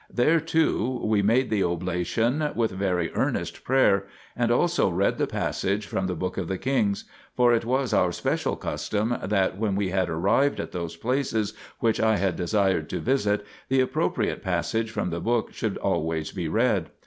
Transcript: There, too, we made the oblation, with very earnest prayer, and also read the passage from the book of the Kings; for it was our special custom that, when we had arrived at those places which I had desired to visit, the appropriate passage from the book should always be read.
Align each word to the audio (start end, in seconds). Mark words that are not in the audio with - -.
There, 0.11 0.39
too, 0.39 0.99
we 1.03 1.21
made 1.21 1.51
the 1.51 1.63
oblation, 1.63 2.53
with 2.55 2.71
very 2.71 3.11
earnest 3.13 3.63
prayer, 3.63 4.07
and 4.35 4.49
also 4.49 4.89
read 4.89 5.19
the 5.19 5.27
passage 5.27 5.85
from 5.85 6.07
the 6.07 6.15
book 6.15 6.39
of 6.39 6.47
the 6.47 6.57
Kings; 6.57 7.03
for 7.35 7.53
it 7.53 7.65
was 7.65 7.93
our 7.93 8.11
special 8.11 8.55
custom 8.55 9.15
that, 9.23 9.59
when 9.59 9.75
we 9.75 9.89
had 9.89 10.09
arrived 10.09 10.59
at 10.59 10.71
those 10.71 10.95
places 10.95 11.53
which 11.81 11.99
I 11.99 12.17
had 12.17 12.35
desired 12.35 12.89
to 12.89 12.99
visit, 12.99 13.45
the 13.69 13.81
appropriate 13.81 14.41
passage 14.41 14.89
from 14.89 15.11
the 15.11 15.21
book 15.21 15.53
should 15.53 15.77
always 15.77 16.31
be 16.31 16.47
read. 16.49 16.89